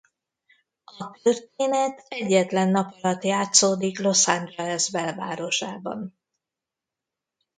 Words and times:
A 0.85 1.19
történet 1.23 2.05
egyetlen 2.07 2.69
nap 2.69 2.93
alatt 3.01 3.23
játszódik 3.23 3.99
Los 3.99 4.27
Angeles 4.27 4.91
belvárosában. 4.91 6.15